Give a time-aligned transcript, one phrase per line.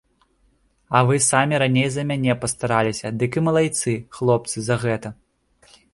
[0.99, 5.07] А вы самі раней за мяне пастараліся, дык і малайцы, хлопцы, за гэта.